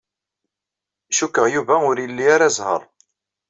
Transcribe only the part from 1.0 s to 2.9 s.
Cikkeɣ Yuba ur ili ara zzheṛ.